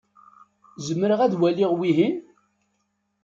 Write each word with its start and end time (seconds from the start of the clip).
Zemreɣ 0.87 1.19
ad 1.21 1.33
waliɣ 1.39 1.71
wihin? 1.77 2.17